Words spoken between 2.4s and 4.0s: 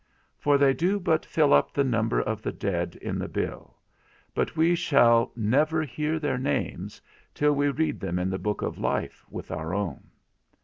the dead in the bill,